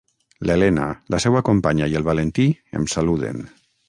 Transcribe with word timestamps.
L’Elena, 0.49 0.85
la 1.15 1.19
seua 1.25 1.43
companya 1.49 1.89
i 1.91 1.99
el 1.99 2.07
Valentí 2.07 2.47
em 2.81 2.89
saluden. 2.95 3.45